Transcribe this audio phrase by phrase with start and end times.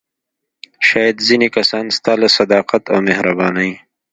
[0.87, 3.71] شاید ځینې کسان ستا له صداقت او مهربانۍ.